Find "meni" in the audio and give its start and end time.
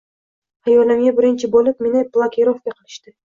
1.87-2.03